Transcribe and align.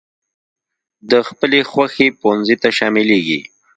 د 1.09 1.11
خپلې 1.27 1.59
خوښي 1.71 2.07
پونځي 2.21 2.55
ته 2.61 2.69
شاملېږي. 2.77 3.39